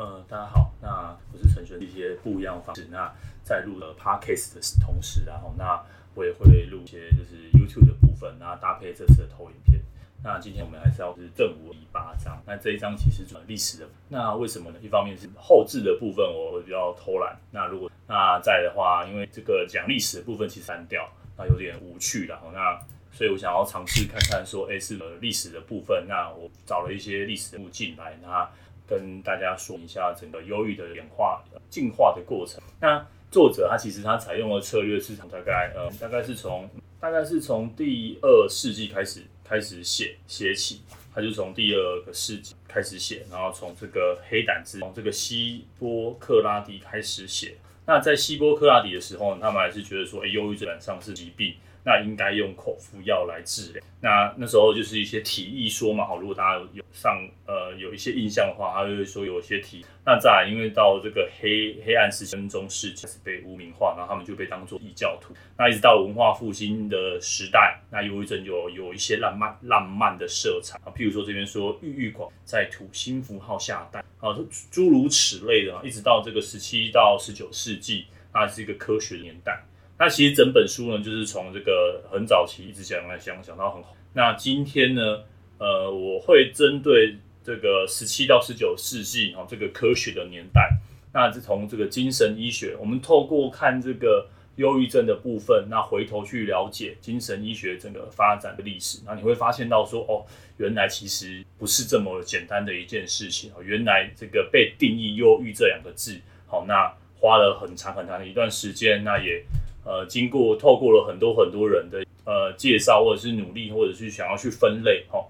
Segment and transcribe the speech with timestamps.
[0.00, 2.88] 呃，大家好，那我是陈璇，一些不一样方式。
[2.90, 5.78] 那在录了 Podcast 的同时，然后那
[6.14, 9.78] 我也会录一些就是 YouTube 的部分，那搭配这次的投影片。
[10.24, 13.86] 那今天我们还是要是正午第八章，那这一章其实是历史的。
[14.08, 14.78] 那为什么呢？
[14.80, 17.38] 一方面是后置的部分我会比较偷懒。
[17.50, 21.06] 那如果那在的话，因为这个讲历史的部分其实删掉，
[21.36, 22.40] 那有点无趣了。
[22.54, 22.80] 那
[23.12, 26.06] 所以我想要尝试看看说，哎，是历史的部分。
[26.08, 28.48] 那我找了一些历史人物进来，那。
[28.90, 31.40] 跟大家说一下整个忧郁的演化、
[31.70, 32.60] 进化的过程。
[32.80, 40.82] 那作者他其实他采用的策略是从大概呃大概是从大概是从第二世纪开始开始写写起，
[41.14, 47.56] 他就从第二个世纪开始写，然后从这个黑胆汁从这个希波克拉底开始写。
[47.86, 51.54] 那在希波克拉底的时候，他们还是觉得说，哎，忧郁基本上是疾病。
[51.84, 53.82] 那应该用口服药来治疗。
[54.02, 59.84] 那那时候就是一些提议说嘛，好，如果大家有上呃有一些印象的话，他就会说有一些体。
[60.06, 65.34] 那再来，因为到这个黑黑暗时期、中世纪是被污名化，然后他们就被当作异教徒。
[65.58, 74.34] 那一直到文化复兴的时代，那忧郁症就有，有一些浪漫浪漫的色彩啊，譬如说这边说郁郁寡在土星符号下蛋啊，
[74.70, 79.62] 诸如此类的，一直到这个十七到十九世纪，那是一个科学年代。
[80.00, 83.94] 那其实整本书呢，就是从这个很早期一直讲来讲，讲到很好。
[84.14, 85.24] 那今天呢，
[85.58, 90.70] 呃，我会针对这个十七到十九世纪哈，这个科学的年代，
[91.12, 100.24] 那是从这个精神医学，我们透过看这个忧郁症的部分，那回头去了解精神医学整个发展的历史，那你会发现到说，哦，
[100.56, 106.90] 原来其实不是这么简单的一件事情哦，原来这个被定义忧郁这两个字，好，那
[107.20, 109.44] 花了很长很长的一段时间，那也。
[109.84, 115.24] 呃，经过透过了很多很多人的呃介绍，或者是努力，或者是想要去分类哈、哦。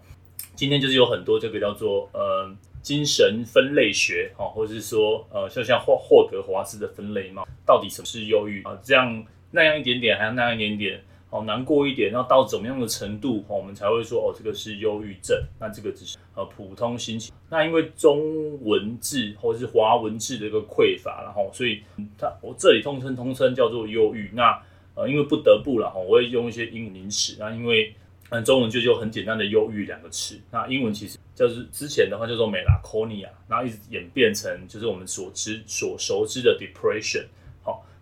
[0.54, 2.50] 今天就是有很多这个叫做呃
[2.82, 8.78] 精神分类学哈、哦，或者是说呃像像霍霍格华兹的分类嘛，到底什么是忧郁啊？
[8.82, 11.02] 这样那样一点点，还有那样一点点。
[11.30, 15.40] 哦，难过一点，那到怎么样的程度，我们才会说哦，这个是忧郁症？
[15.60, 17.32] 那这个只是呃普通心情。
[17.48, 21.80] 那因为中文字或者是华文字的一个匮乏，然后所以
[22.18, 24.30] 它我这里通称通称叫做忧郁。
[24.34, 24.60] 那
[24.96, 27.36] 呃，因为不得不了哈，我会用一些英文名词。
[27.38, 27.94] 那因为
[28.30, 30.36] 嗯，中文就就很简单的忧郁两个词。
[30.50, 37.24] 那英文其实就是之前的话叫做 melancholia，然后一直演变成就是我们所知所熟知的 depression。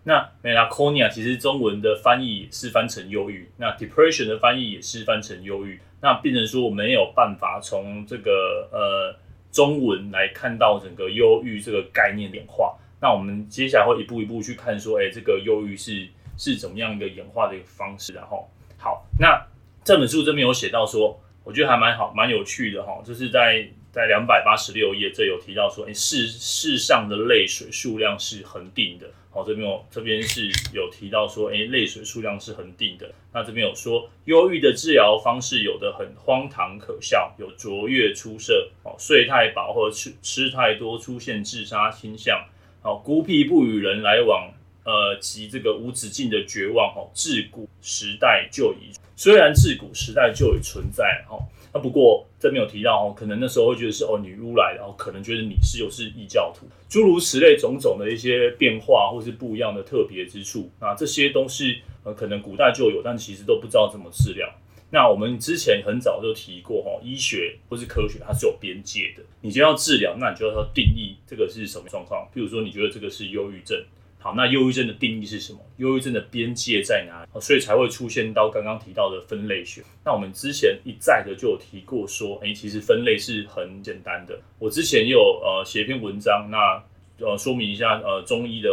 [0.09, 9.15] 那 melancholia 其实中文的翻译是翻成忧郁，那 depression 的翻译也是翻成忧郁，那变成说我没有办法从这个呃
[9.51, 12.75] 中文来看到整个忧郁这个概念演化。
[12.99, 16.07] 那我们接下来会一步一步去看说，哎、欸，这个忧郁是
[16.39, 18.11] 是怎么样一个演化的一个方式。
[18.11, 18.49] 然后，
[18.79, 19.39] 好，那
[19.83, 29.07] 这本书这边有写到说，我觉得还蛮好，蛮有趣的哈，就是在在两百八十六页这有提到说，哎、世世上的泪水数量是恒定的。
[29.31, 33.11] 好，这边有这边是有提到说，诶，泪水数量是恒定的。
[33.31, 42.43] 那这边有说，忧郁的治疗方式有的很荒唐可笑，有卓越出色，哦，睡太饱或者吃吃太多出现自杀倾向，
[42.81, 44.51] 哦，孤僻不与人来往，
[44.83, 51.41] 呃，及这个无止境的绝望，哦，自古时代就已，虽然自古时代就已存在，哦。
[51.73, 64.49] 那不过这边有提到哦，可能那时候会觉得是哦女巫来的，然后可能觉得你是又是异教徒，诸如此类种种的一些变化或是不一样的特别之处那，这些都是呃可能古代就有，但其实都不知道怎么治疗。
[64.91, 72.27] 那我们之前很早就提过哈，医学或是科学它是有边界的，你就要治疗，那你就要定义这个是什么状况。
[72.33, 73.79] 譬如说，你觉得这个是忧郁症。
[74.21, 75.59] 好，那忧郁症的定义是什么？
[75.77, 77.39] 忧郁症的边界在哪里？
[77.39, 79.81] 所以才会出现到刚刚提到的分类学。
[80.03, 84.37] 那我们之前一再的就有提过说，哎、其实分类是很简单的。
[84.59, 86.83] 我之前有呃写一篇文章，那
[87.25, 88.69] 呃说明一下呃中医的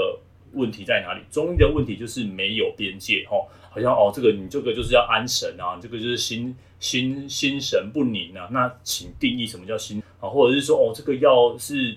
[0.53, 1.21] 问题在哪里？
[1.31, 8.49] 中医的问题就是没有边界，哦，好像哦这个你这个就是要安神啊，这个就是心心心神不宁啊。
[8.51, 10.28] 那请定义什么叫心啊？
[10.28, 11.97] 或者是说哦这个药是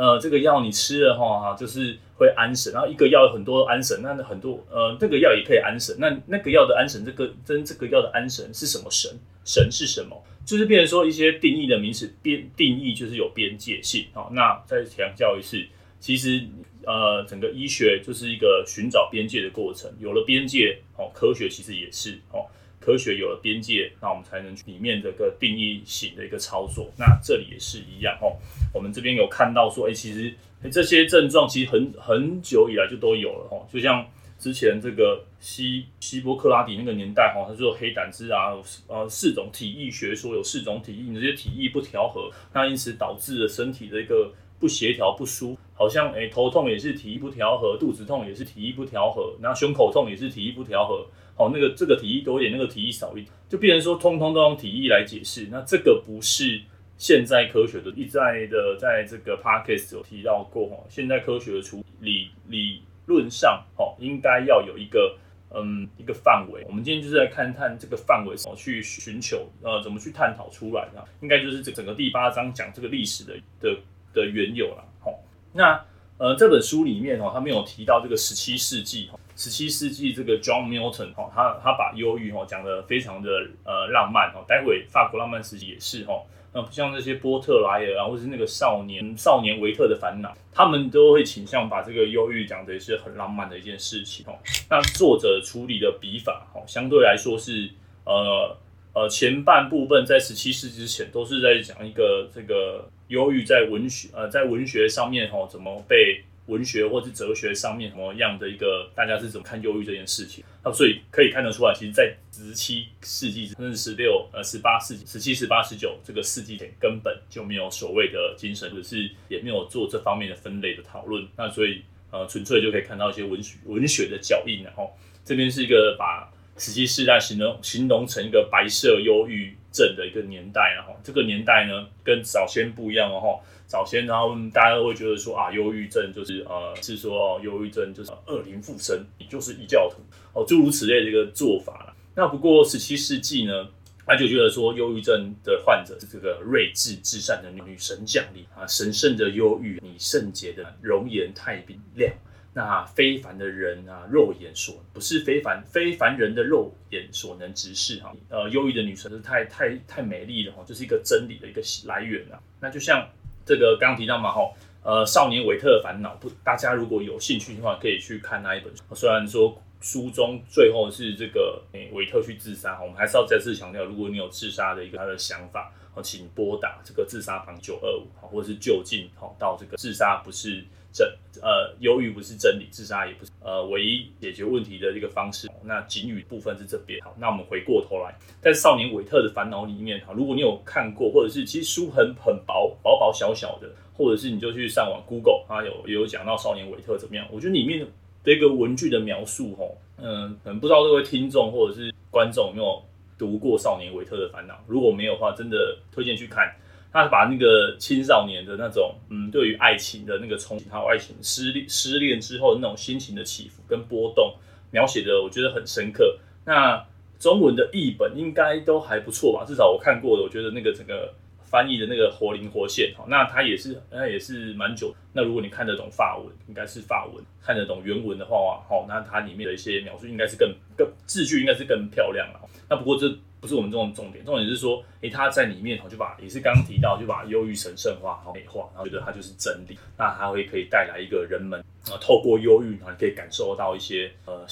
[0.00, 1.98] 呃这个药你吃了哈，就是。
[2.20, 5.96] 会安神，然后一个药有很多安神，那很多呃，这个药也可以安神。
[5.98, 9.10] 那那个药的安神，这个跟这个药的安神是什么神？
[9.42, 10.22] 神是什么？
[10.44, 14.04] 就是变成说一些定义的名词，边定义就是有边界性。
[14.12, 15.64] 好，那再强调一次，
[15.98, 16.44] 其实
[16.84, 19.90] 呃，整个医学就是一个寻找边界的过程。
[19.98, 22.44] 有了边界，哦，科学其实也是哦，
[22.80, 26.90] 科学有了边界，那我们才能里面这个定义型的一个操作。
[26.96, 28.34] 那这里也是一样哦。
[28.74, 30.34] 我们这边有看到说，哎，其实。
[30.70, 34.06] 这些症状其实很很久以来就都有了哈，就像
[34.38, 38.52] 之前这个希希波克拉底那个年代哈，他说黑胆汁啊，
[38.86, 51.06] 呃，四种体液学说有四种体液，你这些体液不调和，那因此导致了身体的一个不协调、不舒，好像诶、头痛也是体液不调和，肚子痛也是体液不调和，然后胸口痛也是体液不调和。
[51.40, 55.48] 哦，那个这个提议多一点，那个提议少一点，就变成说通通都用提议来解释。
[55.50, 56.60] 那这个不是
[56.98, 60.76] 现在科学的，一再的在这个 podcast 有提到过哈。
[60.90, 65.16] 现在科学的处理理论上，哦，应该要有一个
[65.54, 66.62] 嗯一个范围。
[66.68, 71.02] 我们今天就是来看看这个范围怎么去寻求，呃，怎么去探讨出来的。
[71.22, 73.74] 应该就是整整个第八章讲这个历史的的
[74.12, 74.84] 的缘由了。
[75.00, 75.18] 好，
[75.54, 75.82] 那
[76.20, 83.30] 呃这本书里面哦，他没有提到这个十七世纪十七世纪这个 John Milton 哈，他他把忧郁哈讲得非常的
[83.64, 86.22] 呃浪漫哈，待会法国浪漫时期也是哈，
[86.52, 94.38] 那不像那些波特莱尔啊，或是那个少年少年维特的烦恼，他们都会倾向把这个忧郁讲的是很浪漫的一件事情哈。
[94.68, 97.70] 那作者处理的笔法哈，相对来说是
[98.04, 98.54] 呃
[98.92, 106.22] 呃前半部分在十七世纪之前都是在讲一个这个忧郁在文学呃在文学上面哈怎么被。
[106.46, 110.42] 文学或是哲学上面什么样的一个，大家是怎么看忧郁这件事情？
[110.64, 121.24] 那所以可以看得出来，其实，在十七世纪甚至十六、呃十八世纪、十七、十八、十九这个世纪点，根本就没有所谓的精神，只是也没有做这方面的分类的讨论。
[121.36, 124.64] 那所以呃，纯粹就可以看到一些文学文学的脚印。
[124.64, 124.90] 然后
[125.24, 126.28] 这边是一个把
[126.60, 130.74] 十七世代形容形容成一个白色忧郁症的一个年代。
[130.76, 133.40] 然后这个年代呢，跟早先不一样哦。
[133.66, 140.02] 早先，然后大家都会觉得说啊，忧郁症就是呃，是说，忧郁症就是恶灵附身，你就是异教徒
[140.32, 141.94] 哦，诸如此类的一个做法了。
[142.16, 143.68] 那不过十七世纪呢，
[144.04, 152.12] 他就觉得说，忧郁症的患者是这个睿智至善的女神降临啊，神圣的忧郁，你圣洁的容颜太冰亮，
[152.52, 158.12] 那非凡的人啊，肉眼所不是非凡非凡人的肉眼所能直视哈。
[158.28, 162.38] 呃，忧郁的女神是太太太美丽了哈，就是一个真理的一个来源啊。
[162.60, 163.08] 那就像。
[163.42, 164.54] 这个刚刚提到嘛，吼，
[164.84, 168.82] 呃，少年维特的烦恼，不，大家如果有兴趣的话，可以去看那一本书。
[168.94, 180.64] 虽然说书中最后是这个诶维特去自杀，我们还是要再次强调，如果你有自杀的一个他的想法，哦，请拨打这个自杀房九二五，或者是就近，好，到这个自杀不是。
[180.92, 181.08] 真
[181.40, 185.48] 呃，忧郁不是真理，自杀也不是呃唯一解决问题的一个方式。
[185.62, 187.00] 那警语部分是这边。
[187.02, 197.26] 好，那我们回过头来，在少年维特的烦恼里面，哈，如果你有看过，或者是其实书很很薄，薄薄小小的，或者是你就去上网 Google，它有也有讲到少年维特怎么样。
[197.30, 197.86] 我觉得里面
[198.24, 199.64] 的一个文具的描述，哈，
[199.98, 202.82] 嗯，可能不知道各位听众或者是观众有没有
[203.16, 204.60] 读过少年维特的烦恼？
[204.66, 206.52] 如果没有的话，真的推荐去看。
[206.92, 214.34] 他把那个青少年的那种，嗯，对于爱情的那个憧憬，还有爱情失恋失恋之后那种心情的起伏跟波动，
[214.72, 216.18] 描写的我觉得很深刻。
[216.44, 216.84] 那
[217.18, 219.44] 中文的译本应该都还不错吧？
[219.46, 221.12] 至少我看过的，我觉得那个整个
[221.50, 222.94] 翻译的那个活灵活现。
[222.96, 224.94] 好，那它也是，那也是蛮久。
[225.12, 232.40] 那如果你看得懂法文，应该是法文；看得懂原文的话，好，那它里面的一些描述应该是更更字句应该是更漂亮了。
[232.68, 233.12] 那不过这。
[233.40, 241.58] 不是我们这种重点，重点是说，诶、欸，他在里面就把也是刚刚提到，就把忧郁神圣化、好美化，然后觉得它就是真理，那它会可以带来一个人们
[241.90, 244.46] 啊，透过忧郁，然后可以感受到一些呃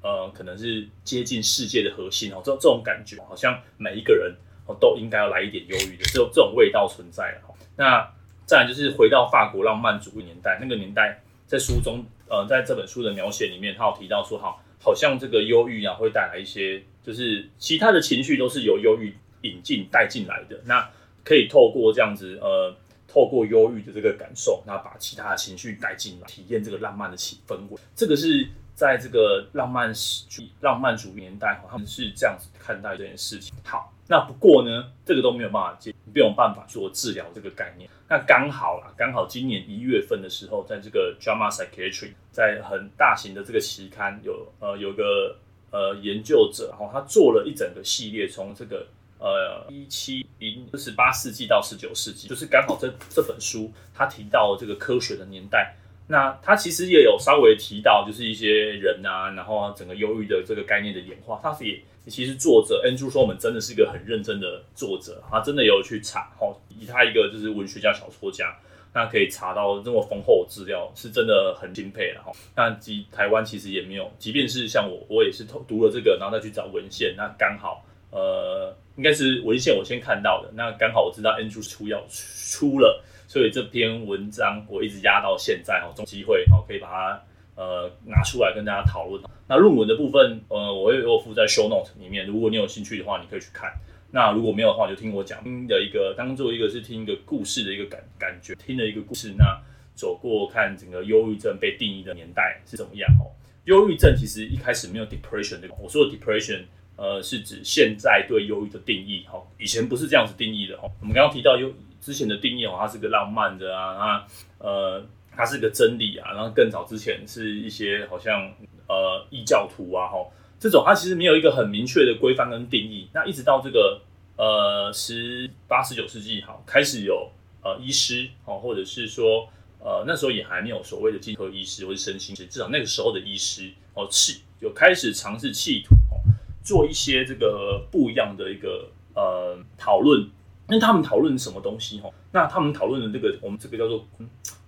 [0.00, 4.32] 呃，可能是接近世界的核心哦，这这种感觉，好像每一个人
[4.78, 7.54] 都应该要来一点忧郁的这种这种味道存在了。
[7.76, 8.06] 那
[8.46, 16.82] 再来就是回到法国浪漫主义年代，那个年代在书中呃，在这本书的描写里面，他有提到说，哈，好像这个忧郁啊会带来一些。
[17.02, 20.86] 就是其他的情绪都是由忧郁引进带进来的，那
[21.24, 22.76] 可以透过这样子，呃，
[23.08, 27.80] 透过忧郁的这个感受，那把其他的情绪带进来，体验这个浪漫的气氛围。
[27.96, 33.54] 这个是在这个浪漫主浪漫主义年代，他们是这样子看待这件事情。
[33.64, 37.88] 好，那不过呢，这个都没有办法解，没有办法做治疗这个概念。
[38.08, 45.36] 那刚好啦，刚好今年一月份的时候，在这个 JAMA Psychiatry，在很大型的这个期刊有呃有个。
[45.72, 48.84] 呃，研究者哈，他做了一整个系列，从这个
[49.20, 55.76] 呃一七零十八世纪到十九世纪，就是刚好这这本书他提到这个科学的年代。
[56.10, 61.38] 那他其实也有稍微提到，就是一些人啊，然后整个忧郁的这个概念的演化。
[61.40, 68.52] 他是也其实作者 Andrew Solomon 真的是一个很认真的作者，他真的有去查，哈，以他一个就是文学家、小说家。
[68.92, 72.32] 那可以查到这么丰厚的资料，是真的很钦佩了哈。
[72.56, 77.14] 那即台湾其实也没有，即便是像我，我也是读读了这个，然后再去找文献。
[77.16, 80.50] 那刚好，呃，应该是文献我先看到的。
[80.56, 87.22] 那刚好我知道 Andrew 出要出了，所以这篇文章我一直压到现在哈，有机会哦可以把它
[87.54, 89.22] 呃拿出来跟大家讨论。
[89.46, 93.72] 那论文的部分，呃，我也有附在 show note 里面，如果你有兴趣的话，你可以去看。
[94.10, 99.56] 那如果没有的话，就听我讲的一个当做一个是听一个故事的一个感感觉，听了一个故事，那
[99.94, 103.30] 走过看整个忧郁症被定义的年代是怎么样哦。
[103.66, 106.64] 忧郁症其实一开始没有 depression 这个，我说的 depression，
[106.96, 110.90] 呃，是指现在对忧郁的定义哈，以前不是这样子定义的哈。
[111.00, 114.26] 我们刚刚提到忧之前的定义哦，它是个浪漫的啊，啊
[114.58, 118.50] 呃，它是个真理啊，然后更早之前是一些好像
[118.88, 120.18] 呃异教徒啊哈。
[120.58, 124.00] 这种它其实没有一个很明确的规范跟定义，那一直到这个
[124.36, 127.30] 呃十八十九世纪好开始有
[127.62, 136.20] 呃医师哦，或者是说呃那时候也还没有所谓的精神科医师或者身心师，至少那个时候的医师哦气有开始尝试企图哦
[136.62, 140.28] 做一些这个不一样的一个呃讨论。
[140.70, 142.08] 那他们讨论什么东西哈？
[142.32, 144.06] 那他们讨论的这个，我们这个叫做，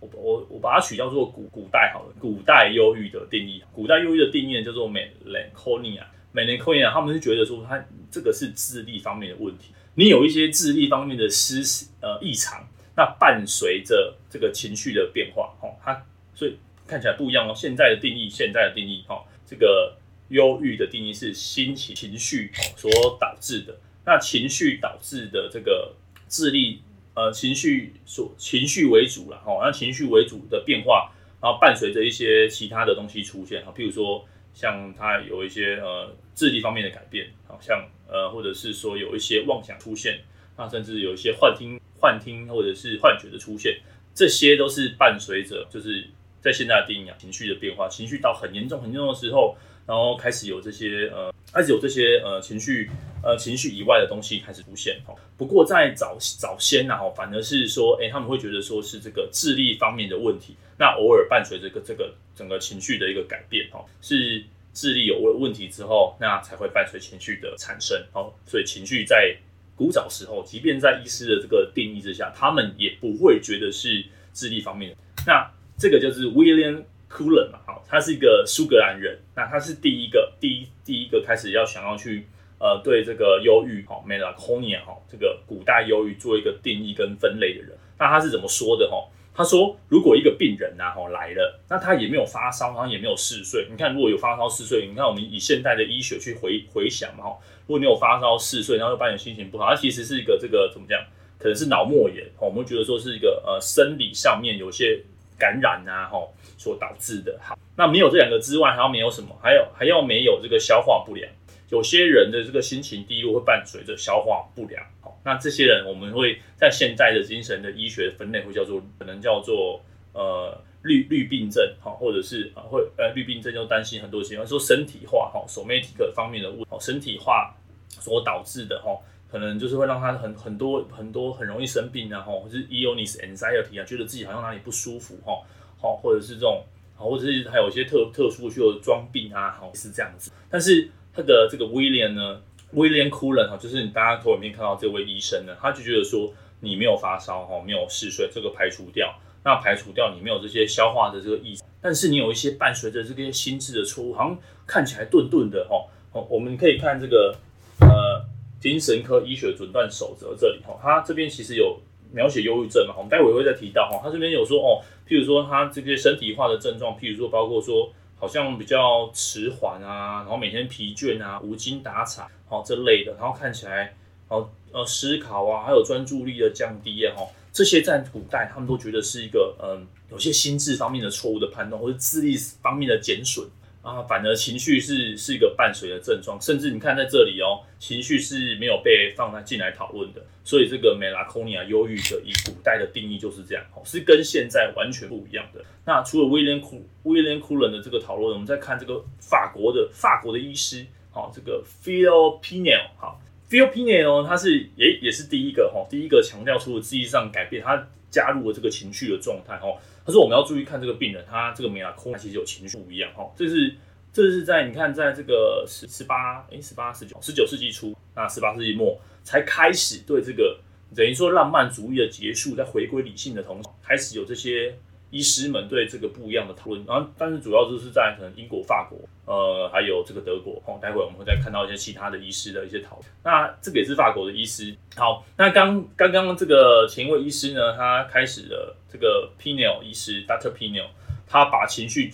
[0.00, 3.62] 我我我把它取叫做古古代好了，古代忧郁的定义。
[3.73, 9.73] 古代忧郁的定义叫做 melancholia，melancholia，他们是觉得说，他这个是智力方面的问题。
[9.94, 12.66] 你有一些智力方面的失呃异常，
[12.97, 16.04] 那伴随着这个情绪的变化，哈，它
[16.35, 16.56] 所以
[16.87, 17.52] 看起来不一样哦。
[17.54, 19.97] 现在的定义，现在的定义，哈，这个
[20.30, 22.90] 忧郁的定义是心情情绪所
[23.21, 23.76] 导致的。
[24.04, 25.94] 那情绪导致的这个
[26.28, 26.82] 智力，
[27.14, 40.21] 呃，情绪所情绪为主了，哈，那情绪为主的变化，然后伴随着一些其他的东西出现，哈，譬如说像他有一些呃智力方面的改变，好像呃或者是说有一些妄想出现，
[40.56, 43.80] 那甚至有一些幻听、幻听或者是幻觉的出现，
[44.14, 46.09] 这些都是伴随着就是
[46.40, 49.56] 在现在的定义啊，情绪的变化，情绪到很严重、很严重的时候。
[49.85, 52.88] 然后开始有这些呃，开始有这些呃情绪
[53.23, 55.14] 呃情绪以外的东西开始出现哈。
[55.37, 60.57] 不过在早早先呢哈，反而是说，哎，他们会觉得说是这个智力方面的问题。
[60.79, 64.43] 那偶尔伴随这个这个整个情绪的一个改变哈，是
[64.75, 67.97] 智力有问问题之后，那才会伴随情绪的产生。
[68.12, 69.37] 哦，所以情绪在
[69.76, 74.97] 古早时候，即便在医师的这个定义之下，他们也不会觉得是智力方面的。
[75.26, 76.85] 那这个就是 William。
[77.14, 82.26] Cullen 嘛，好，他是一个苏格兰人，那他是第一个，第一第一个开始要想要去，
[82.62, 88.88] 呃，对这个忧郁，哈，melancholia，哈，这个古代忧郁做一个定义跟分类的人，那他是怎么说的？
[88.88, 89.04] 哈，
[89.35, 101.02] 他说，如果一个病人呐，哈，来了，那他也没有发烧，然后也没有嗜睡，你看，如果有发烧嗜睡，你看我们以现代的医学去回回想嘛，哈，如果你有发烧嗜睡，然后又伴有心情不好，他其实是一个这个怎么讲？
[101.40, 105.02] 可能是脑膜炎，我们觉得说是一个呃生理上面有些
[105.37, 106.21] 感染啊，哈。
[106.59, 107.37] 所导致的。
[107.42, 109.37] 好，那没有这两个之外，还要没有什么？
[109.42, 111.28] 还有还要没有这个消化不良。
[111.73, 114.85] 有些人的这个心情低落会伴随着消化不良。
[115.00, 127.57] 好，那这些人我们会在现在的精神的医学分类会叫做可能叫做呃绿绿病症，好，或者是啊会呃绿病症就担心很多情况，说身体化哈，somatic 方面的问题，身体化
[127.88, 128.95] 所导致的哈，
[129.31, 135.41] 可能就是会让他很很多很多很容易生病啊哈，或是 illness anxiety 啊，觉得自己好像哪里不舒服哈。
[135.81, 136.62] 好，或者是这种，
[136.97, 140.31] 或者是还有一些特特殊需要装病啊，好是这样子。
[140.50, 142.40] 但是他的这个威廉呢，
[142.73, 149.14] 威廉库伦哈，就是你大家头里面看到这位医生呢，他就觉得说你没有发烧哈，没有嗜睡，这个排除掉，
[149.45, 155.87] 那排除掉你没有这些消化的这个异常，但是你有一些伴随着这些心智的错误，好像看起来顿顿的哈。
[156.12, 157.35] 哦，我们可以看这个
[157.81, 158.25] 呃
[158.61, 161.81] 精神科医学诊断守则这里哈，他这边其实有。
[162.14, 163.99] 描写忧郁症嘛，我们待会会再提到哈。
[164.04, 167.90] 他这边有说哦，譬如说他这些身体化的症状，譬如说包括说
[168.23, 173.97] 好像比较迟缓啊，然后每天疲倦啊，无精打采，好这类的，然后看起来
[174.29, 183.45] 哦呃思考啊，还有专注力的降低啊，哈，这些在古代他们都觉得是一个嗯有些心智方面的错误的判断，或者智力方面的减损。
[183.83, 195.61] 啊，反而情绪是是一个伴随的症状，甚至你看在这里哦，情绪是没有被放在进来讨论的，所以这个 melancholia 忧郁的以古代的定义就是这样，哦是跟现在完全不一样的。
[195.85, 203.21] 那除了威廉库威廉库伦的这个讨论，我们再看这个法国的法国的医师，好，这个 Philippe Pinel，好
[203.51, 209.67] ，Phil Pinel 哦他是也也是第一个哈，第一个强调出了记忆上改变，他加入了这个情绪的状态哈。
[210.04, 213.30] 可是：“我们要注意看这个病人，他这个梅拉空，他其实有情绪不一样哈。
[213.37, 213.75] 这是
[214.12, 220.59] 这是在你看，在这个十十八诶十八十九十九世纪初，那十八世纪末才开始对这个
[220.94, 224.75] 等于说浪漫主义的结束，在回归理性的同时，开始有这些。”
[225.12, 233.07] 医师们对这个不一样的讨论，然后但是主要就是在可能英国、法国，呃，还有这个德国，哦，待会我们会再看到一些其他的医师的一些讨论。
[233.23, 234.75] 那这个也是法国的医师。
[234.97, 240.50] 好，那刚刚刚这个前一位医师呢，他开始了这个 Pinel 医师，Dr.
[240.54, 240.87] Pinel，
[241.26, 242.11] 他把情绪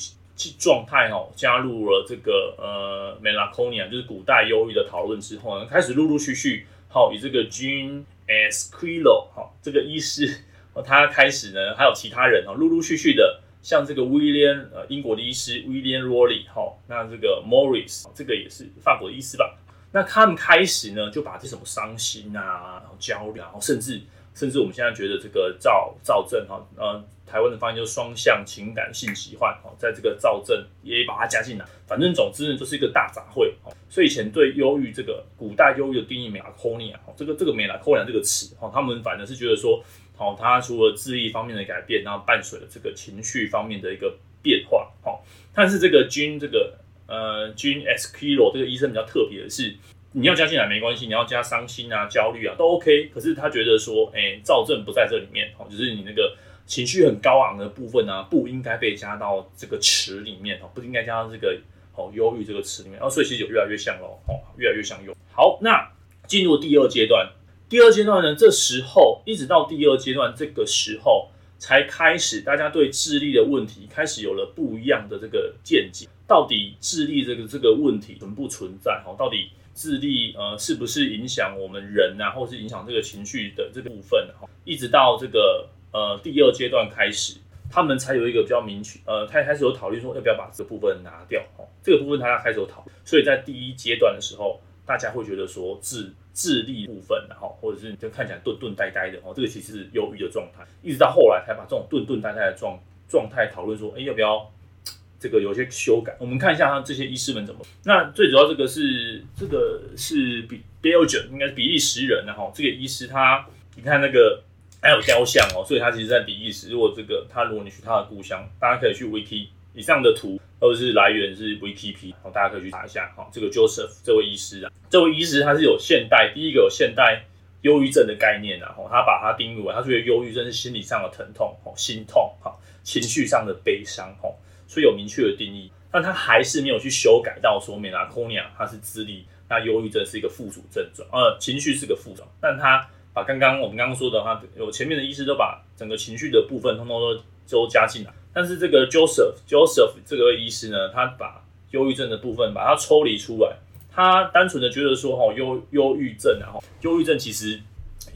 [0.58, 10.44] 状态哦加入了这个呃 Melancholia，就是古代忧郁的讨论之后呢，开始陆陆续续好，以这个 Jean Esquilo 好，这个医师，
[10.82, 19.56] 他开始呢，还有其他人哦，陆陆续续的，像这个 William 呃英国的医师 William Rowley 好，那这个 Morris 这个也是法国的医师吧？
[19.92, 24.00] 那他们开始呢，就把这什么伤心啊，然后焦虑，然后甚至
[24.34, 33.52] 甚至我们现在觉得这个躁躁症哈，呃，台湾的发音就是双向情感性疾患哦，在这个躁症也把它加进来，反正总之呢，就是一个大杂烩。
[33.64, 39.82] 哦所以以前对忧郁这个古代忧郁的定义，melancholia 这个这个 melancholia 这个词哈，他们反正是觉得说，
[40.18, 49.74] 好，它除了智力方面的改变，然后伴随了这个情绪方面的一个变化，好，但是这个君这个呃君 S k i l o 这个医生比较特别的是，
[50.12, 61.58] 你要加进来没关系，你要加伤心啊、焦虑啊都 OK，可是他觉得说，哎、欸，躁症不在这里面，哦，就是你那个情绪很高昂的部分啊，不应该被加到这个词里面，哦，不应该加到这个。
[62.00, 65.12] 哦，忧郁这个词里面，哦所以其实就越来越像喽，哦，越来越像忧。
[65.32, 65.90] 好，那
[66.28, 67.28] 进入第二阶段，
[67.68, 76.08] 第二阶段呢，这时候一直到第二阶段这个时候，才开始大家对智力的问题开始有了不一样的这个见解。
[76.26, 79.02] 到底智力这个这个问题存不存在？
[79.06, 84.28] 哦，到底智力呃是不是影响我们人啊，或是影响这个情绪的这个部分？
[84.40, 87.36] 哈，一直到这个呃第二阶段开始。
[87.70, 104.50] 他们才有一个比较明确，呃，他开始有讨论说要不要把这个部分拿掉，哦，这个部分他要开始有讨，所以在第一阶段的时候，大家会觉得说智智力部分，然后或者是就看起来顿顿呆呆的，哦，这个其实是忧郁的状态，一直到后来才把这种顿顿呆呆的状状态讨论说，哎，要不要
[105.20, 106.16] 这个有些修改？
[106.18, 107.60] 我们看一下他这些医师们怎么。
[107.84, 114.42] 那最主要这个是这个是比 Belgium 应该是比利时人，然后这个医师他，你看那个。
[114.80, 116.70] 还有雕像哦，所以他其实在比利时。
[116.70, 123.12] 如果这个他，如果你去他的故乡，大家可以去 Wiki 以上的图都是来源是 VTP，好，大家可以去查一下。
[123.16, 127.24] 好，这个 Joseph 这位医师啊，这位医师他是有现代第一个有现代
[127.62, 134.34] 忧郁症的概念，然后他把它定义为，他觉得忧郁症是心理上的疼痛、哦，心痛，哈，情绪上的悲伤，哦，
[134.66, 135.70] 所以有明确的定义。
[135.90, 142.88] 但他还是没有去修改到说，melancholia 它是智力，那忧郁症是一个附属症状，呃，情绪是个副状，但他。
[143.14, 153.56] 把刚刚我们刚刚说的话，有前面的医师都把整个情绪的部分通通都都加进来，但是这个 Joseph Joseph 这个医师呢，他把忧郁症的部分把它抽离出来，
[153.90, 157.60] 他单纯的觉得说，哈，忧忧郁症，然后忧郁症其实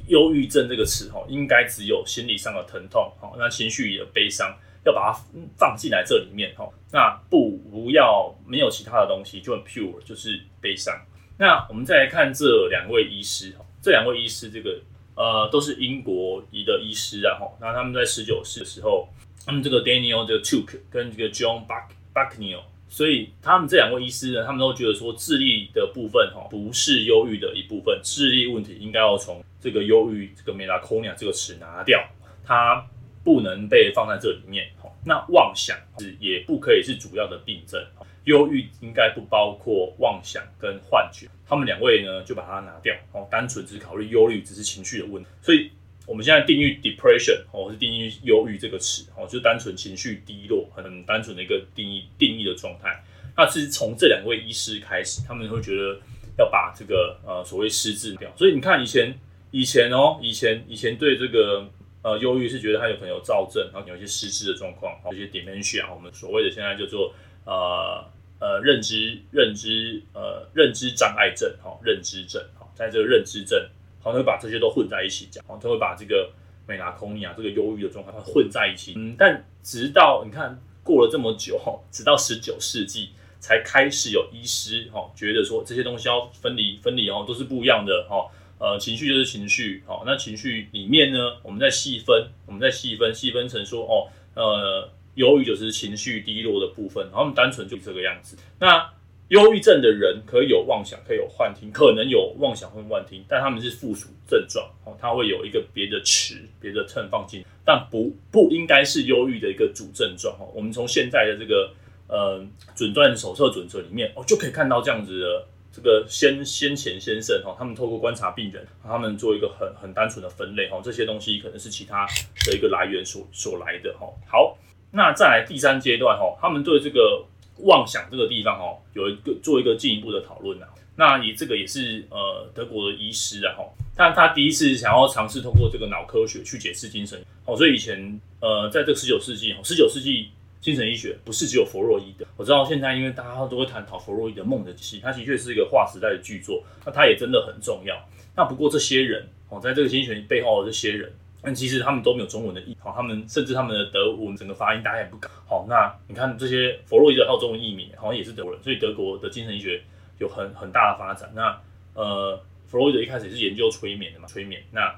[0.09, 5.19] 忧郁症这个词，哈，应该只有心理上的疼痛，哈，那情绪的悲伤要把它
[5.57, 10.95] 放进来这里面，哈，那不不要没有其他的东西，就很 pure 就是悲伤。
[11.39, 14.79] 那我们再来看这两位医师，哈，这两位医师这个。
[15.15, 19.07] 呃，都是英国裔的医师啊，哈，那他们在十九世的时候，
[19.45, 32.03] 他们这个 Daniel 这个 Tuke 跟这个 John Buck Bucknell，所以他们这两位医师呢，他们都觉得说智力的部分哈，不是忧郁的一部分，智力问题应该要从这个忧郁这个 melancholia 这个词拿掉，
[32.45, 32.87] 它
[33.25, 37.81] 不能被放在这里面，哈，那妄想是也不可以是主要的病症。
[38.25, 45.29] 忧郁应该不包括妄想跟幻觉，他们两位呢就把它拿掉，哦，单纯只考虑忧虑，只是情绪的问题。
[45.41, 45.73] 所以
[46.13, 53.03] 我们现在定义 depression，哦，是定义忧郁这个词，哦，就单纯情绪低落，很单纯的一个定义定义的状态。
[53.35, 55.99] 那是从这两位医师开始，他们会觉得
[56.37, 58.31] 要把这个呃所谓失智掉。
[58.37, 59.19] 所以你看以前
[59.53, 61.67] 以前哦，以前以前对这个
[62.03, 67.15] 呃忧郁是觉得他有可能有躁症，然后有一些失智的状况，这些 dementia，我们所谓的现在叫做。
[67.45, 68.05] 呃
[68.39, 73.69] 呃，认知认知呃认知障碍症哈，认知症哈，在这个认知症，
[74.03, 76.31] 好，会把这些都混在一起讲，好，他会把这个
[76.67, 78.95] 美拉空尼啊这个忧郁的状态混在一起。
[78.97, 88.29] 嗯，但直到你看过了这么久哈， 直到十九世纪才开始有医师哈觉得说这些东西要分离分离哦，都是不一样的哈。
[88.59, 94.91] 呃，情绪就是情绪，好，那情绪里面呢，我们再细分，我们再细分细分成说哦，呃。
[95.15, 98.35] 忧郁就是情绪低落的部分，然后我们单纯就这个样子。
[98.59, 98.91] 那
[99.33, 110.53] 忧郁症的人可以有妄想，可以有幻听，可能有妄想或幻听，但他们是附属症状哦，他会有一个别的词、别的称放进，但不不应该是忧郁的一个主症状哦。
[110.55, 111.73] 我们从现在的这个
[112.09, 122.07] 呃诊断手册准则里面哦，就可以看到这样子的这个先先前先生哈，他们透过观察病人，他们做一个很很单纯的分类哈，这些东西可能是其他
[122.45, 124.07] 的一个来源所所来的哈。
[124.27, 124.59] 好。
[124.95, 127.25] 那再来第三阶段哈，他们对这个
[127.63, 130.69] 妄想这个地方哦，有一个做一个进一步的讨论啊。
[130.95, 133.65] 那也这个也是呃德国的医师啊哈，
[133.97, 140.29] 但他第一次想要尝试通过这个脑科学去解释精神哦，所以以前呃在这个十九世纪，十九世纪
[140.61, 142.27] 精神医学不是只有弗洛伊德。
[142.37, 147.97] 我知道现在因为大家都会探讨弗洛伊德梦的机器，它的确是一个划时代的巨作，那它也真的很重要。
[148.37, 151.11] 那不过这些人哦，在这个精神背后的这些人，
[151.43, 155.29] 但其实他们都没有中文的译，好，他们甚至他们的德文整个发音大家也不敢。
[155.45, 159.83] 好，那你看这些弗洛伊德还有中文译名，好像也是德国人，所以德国的精神医学
[160.19, 161.33] 有很很大的发展。
[161.35, 161.61] 那
[161.95, 164.63] 呃，弗洛伊德一开始也是研究催眠的嘛，催眠。
[164.71, 164.95] 那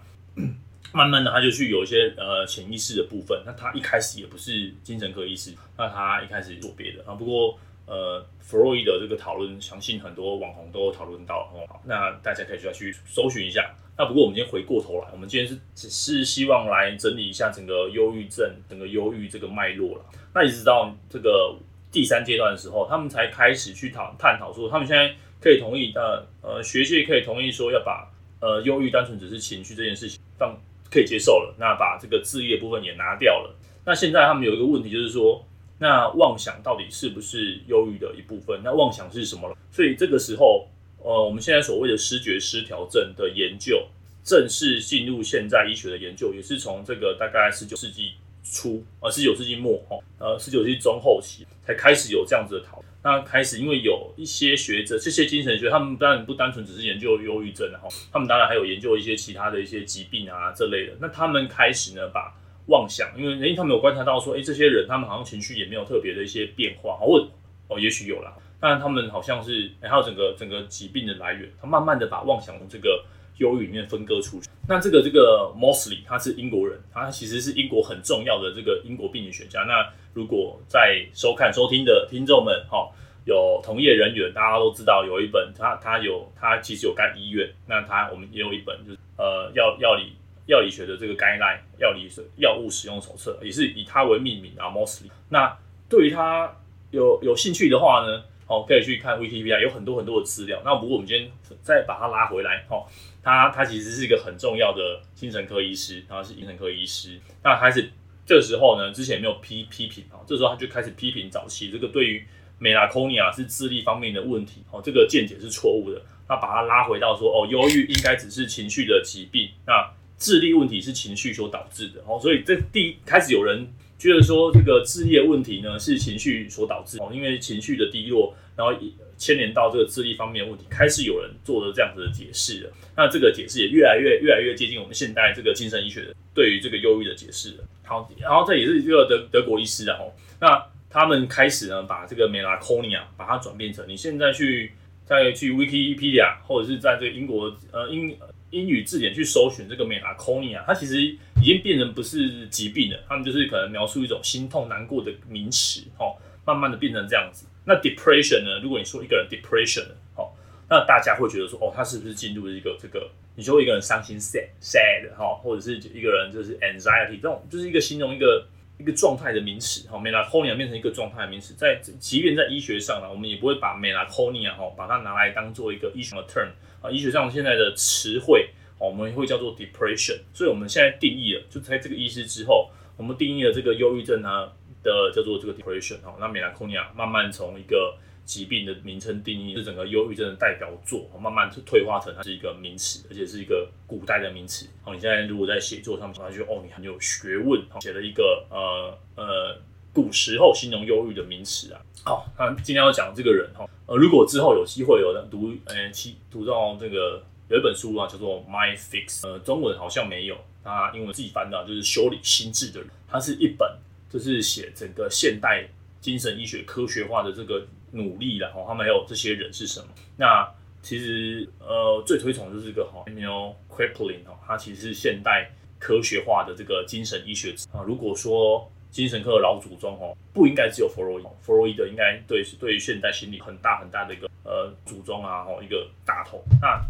[0.92, 3.42] 慢慢的他就去有一些呃潜意识的部分。
[3.46, 7.14] 那他一开始也不是精神科医师，那他一开始做别的啊。
[7.14, 11.50] 不过呃，弗洛伊德这个讨论，相信很多网红都有讨论到。
[11.54, 13.74] 哦，那大家可以需要去搜寻一下。
[13.96, 20.04] 那不过我们今天回过头来，我们今天是只是希望来整理一下整个忧郁症、整个忧郁这个脉络了。
[20.34, 21.54] 那一直到这个
[21.92, 30.58] 第三阶段的时候，他们才开始去讨探讨说，他们现在可以同意的，呃，学界可以同意说要把呃忧郁单纯只是情绪这件事情放
[30.90, 33.54] 可以接受了，那把这个自立的部分也拿掉了。
[33.84, 35.44] 那现在他们有一个问题就是说，
[35.78, 38.60] 那妄想到底是不是忧郁的一部分？
[38.64, 39.56] 那妄想是什么了？
[39.70, 40.68] 所以这个时候。
[41.06, 43.86] 呃，我们现在所谓的失觉失调症的研究，
[44.24, 52.86] 正式进入现在医学的研究，也是从这个大概十九世纪初，呃，十九世纪末，哈，呃，十九世纪中后期才开始有这样子的讨论。
[53.02, 60.94] 那开始，因为有一些学者，这些精神学，他们当然不单纯只是研究忧郁症，哈，他们当然还有研究一些其他的一些疾病啊这类的。
[60.98, 62.34] 那他们开始呢，把
[62.66, 67.22] 妄想，因为诶，他们有观察到说，诶，这些人他们好像情绪也没有特别的一些变化，好，问，
[67.68, 68.34] 哦，也许有啦。
[68.60, 73.04] 但他们好像是，还有整个整个疾病的来源，他慢慢的把妄想从这个
[73.36, 74.48] 忧郁里面分割出去。
[74.66, 79.60] 那这个这个 Mosley 他是英国人，他其实是英国很重要的这个英国病理学家。
[79.64, 82.88] 那如果在收看收听的听众们，哈，
[83.26, 90.14] 有同业人员，大家都知道有一本他他有他其实有开医院，那他我们也有一本就是呃药药理
[90.46, 95.10] 药理学的这个 guideline 药理药物使用手册，也是以它为命名啊 Mosley。
[95.28, 95.56] 那
[95.88, 96.56] 对于他
[96.90, 98.24] 有有兴趣的话呢？
[98.46, 100.60] 好，可以去看 Wikipedia，有很多很多的资料。
[100.62, 101.30] 那不过我们今天
[101.62, 102.84] 再把它拉回来，哦，
[103.22, 107.18] 他他其实是一个很重要的精神科医师，然后是精神科医师。
[107.42, 107.90] 那开始
[108.26, 112.26] 这个时候呢，之前没有批批评，啊，这时候他就开始批评早期这个对于
[112.60, 116.02] Melancholia 是智力方面的问题，哦，这个见解是错误的。
[116.28, 119.90] 那把它拉回到说，哦，忧郁应该只是情绪的疾病，那
[120.24, 122.00] 智力问题是情绪所导致的。
[122.06, 123.66] 哦，所以这第一开始有人。
[123.96, 128.74] 觉得说这个智力的问题呢，是情绪所导致哦，因为情绪的低落，然后
[129.16, 132.72] 牵连到这个智力方面的问题，开始有人做了这样子的解释了。
[132.96, 137.64] 那这个解释也越来越越来越接近我们现代这个精神医学的对于这个忧郁的解释了。
[137.84, 139.96] 好，然后这也是一个德德国医师啊，
[140.40, 144.72] 那他们开始呢，把这个 melancholia 把它转变成你现在去
[145.06, 148.14] 再去 Wikipedia 或者是在这个英国呃英。
[148.54, 156.14] 英语字典去搜寻这个 melancholia，它其实已经变成不是疾病了，他们就是可能描述一种心痛难过的名词，哦，
[156.46, 157.46] 慢慢的变成这样子。
[157.66, 158.60] 那 depression 呢？
[158.62, 160.30] 如果你说一个人 depression，哦，
[160.70, 163.10] 那大家会觉得说，哦，他是不是进入了一个这个？
[163.34, 168.46] 你说一个人伤心 sad sad 哈，或者是一个人就是 anxiety 这种，就是一个形容一个
[168.78, 176.50] 一个状态的名词，哈，melancholia 变成一个状态的名词，在即便在医学上呢，我们也不会把 melancholia 哈把它拿来当做一个医学的 term。
[176.84, 194.68] 啊，医学上现在的词汇，我们会叫做 depression，所以我们现在定义了，就在这个意思之后，我们定义了这个忧郁症呢的叫做这个 depression，哈，那 melancholia 慢慢从一个疾病的名称定义，是整个忧郁症的代表作，慢慢退化成它是一个名词，而且是一个古代的名词。
[194.82, 199.58] 好，你现在如果在写作上面，他就哦，你很有学问，写了一个呃呃
[199.94, 201.80] 古时候形容忧郁的名词啊。
[202.04, 203.64] 好，那今天要讲这个人哈。
[203.86, 212.90] 呃，如果之后有机会有人读，呃，其读到这个有一本书啊，叫做《Mind Fix》，呃，中文好像没有，他英文自己翻的，就是修理心智的人。
[213.08, 213.78] 它是一本，
[214.10, 215.68] 就是写整个现代
[216.00, 219.86] 精神医学科学化的这个努力，然后他们还有这些人是什么？
[220.16, 220.50] 那
[220.82, 227.82] 其实呃，最推崇就是这个哈，Emil Kraepelin 哈，他其实是现代科学化的这个精神医学啊。
[227.86, 236.40] 如果说精神科的老祖宗哦，不应该只有弗洛伊，弗洛伊德应该对对于现代心理很大很大的一个呃祖宗啊，吼一个大头。
[236.62, 236.80] 那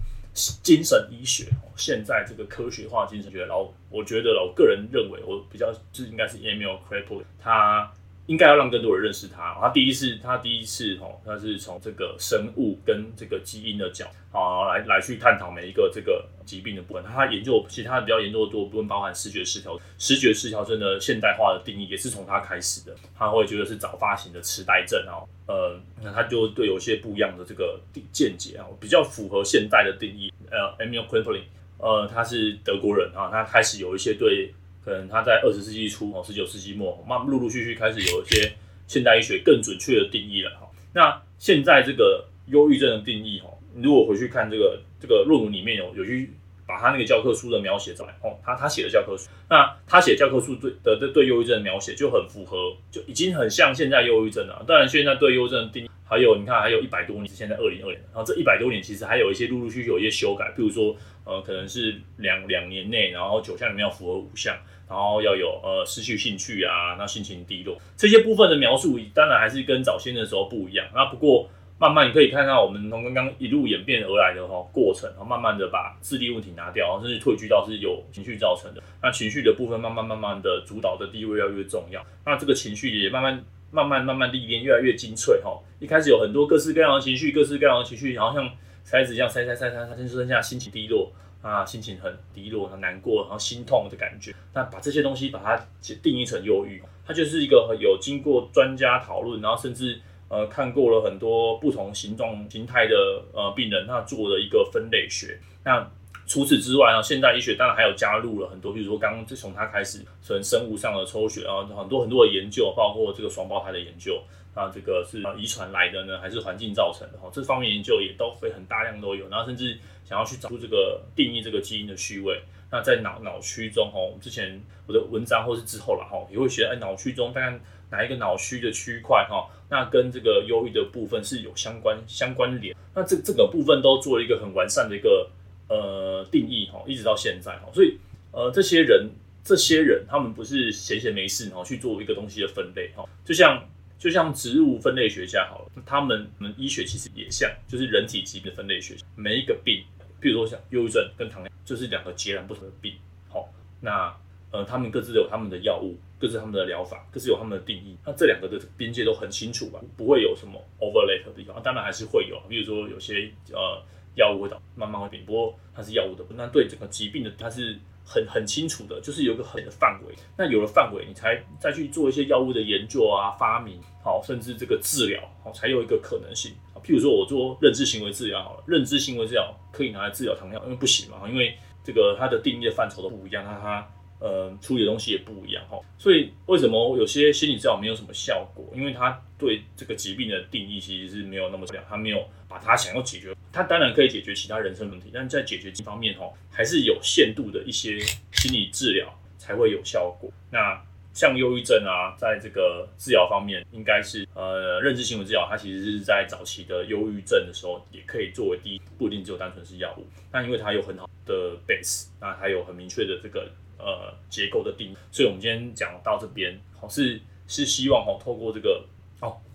[0.62, 7.90] 精神医学哦，现在这个科学化精神学，然后我觉得我个人认为，我比较就是应该是 Emil Kraepelin 他。
[8.26, 9.54] 应该要让更多人认识他。
[9.60, 17.02] 他第一次，他第一次吼，他是从这个生物跟这个基因的角啊来来去探讨每一个这个疾病的部分。
[17.04, 19.78] 他研究其他比较研究的多部分，包含视觉失调。
[19.98, 22.96] 视觉失调症的现代化的定义也是从他开始的。
[23.14, 27.78] 他会觉得是早发型的痴呆症哦，呃，那他就对有些不一样的这个
[28.10, 30.32] 见解啊，比较符合现代的定义。
[30.50, 31.42] 呃，Emil Kraepelin，
[31.78, 34.54] 呃，他是德国人啊，他开始有一些对。
[34.84, 38.52] 可能他在二十世纪初哦，十九世纪末，慢陆陆续续开始有一些
[38.86, 40.68] 现代医学更准确的定义了哈。
[40.92, 46.30] 那现在这个忧郁症的定义哈，如果回去看这个这个论文里面有有去
[46.66, 54.64] 把他那个教科书的描写出来哦，他他写的教科书，那他写教科书对的对对忧郁症的描写就很符合，就已经很像现在忧郁症了。
[54.66, 64.56] 当然现在对忧郁症的定义还有你看还有一百多年，现在二零二零，然后这一百多年其实还有一些陆陆续续有一些修改，比如说呃可能是两两年内，然后九项里面要符合五项，
[64.94, 70.86] 然后要有呃失去兴趣啊，那心情低落这些部分的描述，当然还是跟早先的时候不一样。
[70.94, 71.48] 那不过。
[71.76, 78.82] 慢慢你可以看到，我们从刚刚一路演变而来的哈过程，然后慢慢的把智力问题拿掉，甚至退居到是有情绪造成的。
[79.02, 82.00] 那情绪的部分，慢慢慢慢的主导的地位越来越重要。
[82.24, 85.60] 那这个情绪也慢慢慢慢慢慢历练越来越精粹哈。
[85.80, 88.48] 一开始有很多各式各样的情绪，各式各样的情绪，然后像
[88.86, 91.10] 筛子一样筛筛筛筛，它就剩下心情低落
[91.44, 94.34] 啊，心情很低落，很难过，然后心痛的感觉。
[94.52, 95.66] 那把这些东西把它
[96.02, 100.00] 定义成忧郁，它就是一个有经过专家讨论，然后甚至。
[100.26, 105.38] 呃，看过了很多不同形状、形态的呃病人，他做了一个分类学。
[105.62, 105.86] 那
[106.26, 114.20] 除此之外呢，现代医学当然还有加入了很多，比如说刚刚自从他开始从生物上的抽血啊，很多很多的研究，包括这个双胞胎的研究，
[114.54, 117.18] 啊，这个是遗传来的呢，还是环境造成的？
[117.18, 119.28] 哈，这方面研究也都会很大量都有。
[119.28, 122.40] 然后甚至想要去找出这个定义这个基因的序位。
[122.70, 127.58] 那在脑脑区中，哈，之前我的文章或是之后了，哈，也会学哎，脑区中大概
[127.90, 129.48] 哪一个脑区的区块，哈。
[129.70, 135.28] 那跟这个忧郁的部分是有相关相关联，那这这个部分都做了一个很完善的一个
[135.68, 137.98] 呃定义哈，一直到现在哈，所以
[138.30, 139.10] 呃这些人
[139.42, 143.66] 这些人他们不是闲闲没事然后去做一个东西的分类哈，就像
[144.04, 149.82] 就像植物分类学家好了，他们我们医学其实也像，就是人体疾病的分类学，每一个病，
[150.20, 152.92] 比如说像忧郁症跟糖尿病就是两个截然不同的病，
[153.30, 153.48] 好
[153.80, 154.14] 那。
[154.50, 157.96] 呃，他们各自有他们的药物，各自他们的疗法，各自有他们的定义。
[158.06, 159.80] 那这两个的边界都很清楚吧？
[159.96, 161.60] 不会有什么 overlap 的地方。
[161.60, 163.82] 当然还是会有，比如说有些呃
[164.14, 166.24] 药物会导慢慢会变，不过它是药物的。
[166.36, 170.14] 那对整个疾病的它是很很清楚的，就是有个很的范围。
[170.36, 176.52] 那有了范围，你才再去做一些药物的研究啊、发明，好，甚至这个治疗，好，才有一个可能性。
[176.84, 183.88] 譬如说我做认知行为治疗好了，认知行为治疗可以拿来治疗糖尿，因为不行嘛，因为这个它的定义的范畴都不一样，那它。
[184.20, 188.64] 呃，处理的东西也不一样哈，所以为什么有些心理治疗没有什么效果？
[188.74, 198.00] 因为他对这个疾病的定义其实是没有那么强，他没有把他想要解决，它当然可以解决其他人生问题，但在解决这方面哈，还是有限度的一些
[198.32, 200.28] 心理治疗才会有效果。
[200.50, 210.04] 那像忧郁症啊，在这个治疗方面，应该是呃认知行为治疗，它其实是在早期的忧郁症的时候也可以作为第一，不一定只有单纯是药物。
[210.32, 213.48] 那因为它有很好的 base，那它有很明确的这个。
[213.76, 218.82] 呃，结构的定义，所以我们今天讲到这边，好是是希望哈，透过这个，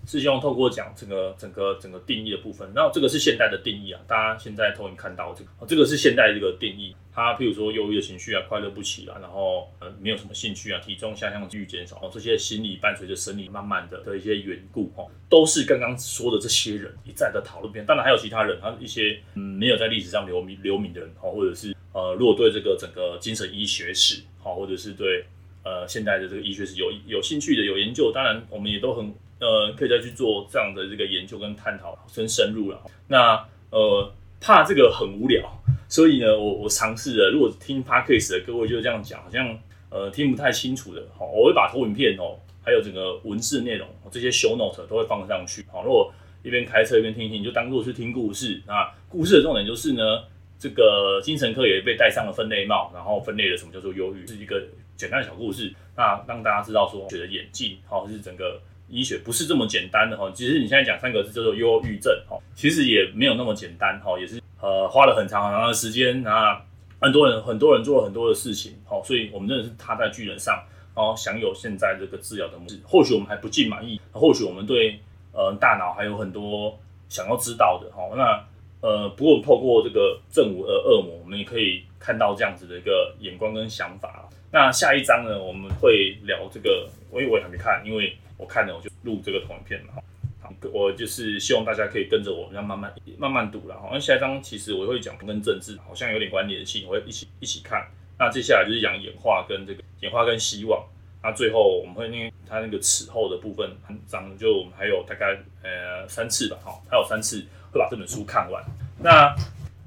[0.09, 21.75] 是希望透过讲整个整个整个定义的部分，然后这个是现代的定义啊，大家现在投影看到这个，这个是现代这个定义，它譬如说忧郁的情绪啊，快乐不起啊，然后呃没有什么兴趣啊，体重下降几率减少，哦这些心理伴随着生理慢慢的的一些缘故哈，都是刚刚说的这些人一再的讨论边，当然还有其他人，他一些嗯没有在历史上留名留名的人哈，或者是。
[21.91, 25.25] 呃，如果对这个整个精神医学史，好，或者是对
[25.63, 32.82] 呃现代的这个医学史有有兴趣的、有研究，当然我们也都很呃可以再去做这样的这个研究跟探讨，更深入了。
[33.08, 35.41] 那呃怕这个很无聊，
[35.88, 39.58] 所以呢，我我尝试了，如果听 Podcast 的各位就是这样讲，好像
[39.89, 48.62] 呃听不太清楚的，好，我会把投影片哦，还有整个文字内容这些 show note 都会放上去，好，如果一边开车一边听一听，就当做是听故事。
[48.65, 50.23] 那故事的重点就是呢。
[50.62, 54.62] 这个精神科也被戴上了分类帽，然后分类了什么叫做忧郁，是一个
[54.97, 55.73] 简单的小故事。
[55.95, 60.30] 那让大家知道说，学的演进，好，是整个医学不是这么简单的哈。
[60.34, 66.62] 其实你现在讲三个字叫做忧郁症，哈，其实也没有那么简单，哈，也是呃花了很长很长的时间啊，
[66.99, 70.63] 很多人很多人做了很多的事情，好，所以我们真的是踏在巨人上，
[70.95, 72.80] 然后享有现在这个治疗的模式。
[72.84, 74.99] 或许我们还不尽满意，或许我们对
[75.32, 78.43] 呃大脑还有很多想要知道的，哈，那。
[78.82, 84.25] 呃，不过透过这个正午的恶魔，我们也可以看到这样子的一个眼光跟想法。
[84.54, 89.93] 那下一章呢，我们会聊这个，我因为我也还没看，因为我看了我就录这个同一片嘛。
[90.41, 93.80] 好，我就是希望大家可以跟着我，要慢慢慢慢读了。
[93.80, 97.86] 好，那下一章其实我会讲跟政治好像有点关联性，我会一起一起看。
[98.17, 100.84] 那接下来就是讲演化跟这个演化跟希望。
[101.21, 107.45] 那最后我们会因为它那个此后的部分很长，就我们还有大概呃三次吧，好，还有三次。
[107.71, 108.65] 会把这本书看完。
[108.99, 109.32] 那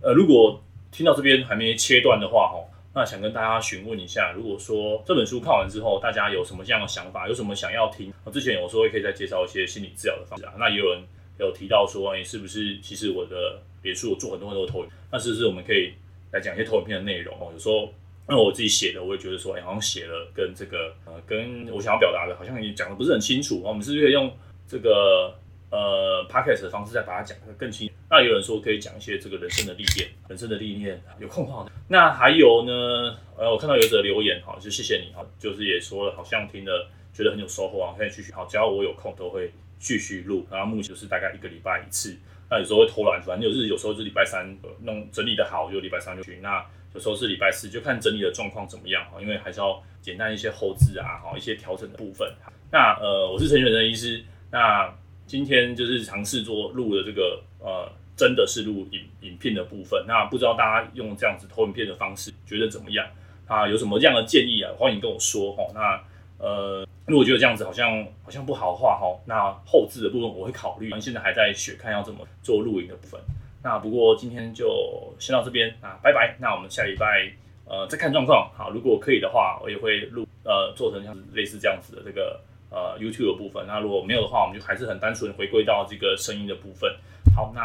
[0.00, 0.62] 呃，如果
[0.92, 2.62] 听到这边还没切断的话，哈，
[2.94, 8.12] 那想跟大家询问一下，如果说这本书看完之后，大家有什么这样的想法，有什么想要听？
[8.24, 10.52] 我之前有时候也可以再介绍一些心理治疗的方式啊。
[10.58, 11.02] 那也有人
[11.38, 15.94] 有提到说，哎、是不是其实我的别墅我做很多很多投影，那是不是我们可以
[16.32, 17.48] 来讲一些投影片的内容哦？
[17.52, 17.92] 有时候
[18.26, 23.60] 那我自己写的，我也觉得说，哎、好像写了跟这个呃，跟我想要表达的，好像也讲的不是很清楚。
[23.64, 24.30] 我们是不是可以用
[24.68, 25.34] 这个
[25.70, 27.90] 呃 podcast 的方式再把它讲得更清？
[28.12, 31.72] 那有人说可以讲一些这个人生的历练，人生的历练，有空的。
[31.88, 33.16] 那还有呢？
[33.38, 40.46] 呃，我看到有则留言，哈，就谢谢你哈，就是也说了，好像听了觉得很有收获啊，可以继续好，只要我有空都会继续录。
[40.50, 42.14] 然后目前就是大概一个礼拜一次，
[42.50, 44.46] 那有时候会偷懒，反正就是有时候是礼拜三
[44.82, 46.38] 弄整理的好，就礼拜三就去。
[46.42, 52.30] 那有时候是礼拜四，就看整理的状况怎么样哈，因为还是要简单一些后置啊，哈，一些调整的部分。
[52.70, 54.94] 那呃，我是陈全仁医师，那
[55.26, 57.90] 今天就是尝试做录的这个呃。
[58.16, 63.06] 真的是录影影片的部分，那不知道大家用这样子投影片的方式觉得怎么样？
[63.46, 64.70] 啊，有什么这样的建议啊？
[64.78, 65.64] 欢迎跟我说哈。
[65.74, 66.00] 那
[66.38, 70.90] 呃，如果觉得这样子好像好像不好的话哈，那后置的部分我会考虑。
[71.00, 73.20] 现在还在学，看要怎么做录影的部分。
[73.62, 76.36] 那不过今天就先到这边啊，拜拜。
[76.40, 77.30] 那我们下礼拜
[77.66, 78.50] 呃再看状况。
[78.56, 83.66] 好，如果可以的话，我也会录呃做成像类似这样子的这个呃 YouTube 的部分。
[83.66, 86.94] 那如果没有的话，我们就还是很单纯回归到这个声音的部分。
[87.34, 87.62] 好，那。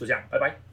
[0.00, 0.69] 就这样，拜拜。